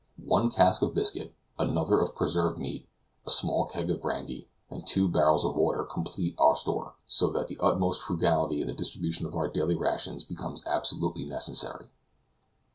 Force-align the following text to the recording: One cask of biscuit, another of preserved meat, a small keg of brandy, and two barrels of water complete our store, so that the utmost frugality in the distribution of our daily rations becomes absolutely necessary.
One 0.25 0.49
cask 0.49 0.81
of 0.81 0.95
biscuit, 0.95 1.31
another 1.59 1.99
of 1.99 2.15
preserved 2.15 2.57
meat, 2.57 2.89
a 3.23 3.29
small 3.29 3.65
keg 3.67 3.87
of 3.91 4.01
brandy, 4.01 4.49
and 4.67 4.81
two 4.87 5.07
barrels 5.07 5.45
of 5.45 5.55
water 5.55 5.83
complete 5.83 6.33
our 6.39 6.55
store, 6.55 6.95
so 7.05 7.29
that 7.33 7.47
the 7.49 7.59
utmost 7.59 8.01
frugality 8.01 8.61
in 8.61 8.67
the 8.67 8.73
distribution 8.73 9.27
of 9.27 9.35
our 9.35 9.47
daily 9.47 9.75
rations 9.75 10.23
becomes 10.23 10.65
absolutely 10.65 11.25
necessary. 11.25 11.91